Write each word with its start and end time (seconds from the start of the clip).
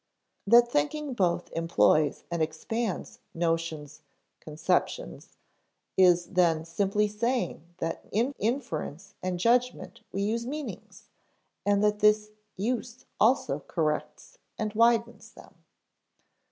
That 0.47 0.67
thinking 0.71 1.13
both 1.13 1.51
employs 1.51 2.23
and 2.31 2.41
expands 2.41 3.19
notions, 3.35 4.01
conceptions, 4.39 5.37
is 5.95 6.25
then 6.31 6.65
simply 6.65 7.07
saying 7.07 7.75
that 7.77 8.03
in 8.11 8.33
inference 8.39 9.13
and 9.21 9.37
judgment 9.39 10.01
we 10.11 10.23
use 10.23 10.47
meanings, 10.47 11.07
and 11.67 11.83
that 11.83 11.99
this 11.99 12.31
use 12.57 13.05
also 13.19 13.59
corrects 13.59 14.39
and 14.57 14.73
widens 14.73 15.33
them. 15.33 15.53